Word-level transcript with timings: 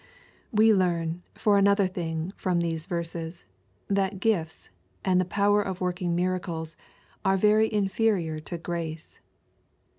We 0.51 0.73
learn, 0.73 1.21
for 1.35 1.59
another 1.59 1.85
thing, 1.85 2.33
from 2.35 2.59
these 2.59 2.87
verses, 2.87 3.45
that 3.87 4.19
gifts 4.19 4.65
^ 4.67 4.67
and 5.05 5.29
power 5.29 5.61
of 5.61 5.79
working 5.79 6.15
miracles, 6.15 6.75
are 7.23 7.37
very 7.37 7.71
inferior 7.71 8.39
to 8.39 8.57
grace. 8.57 9.19